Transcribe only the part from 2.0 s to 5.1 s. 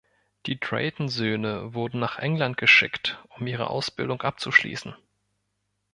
England geschickt, um ihre Ausbildung abzuschließen.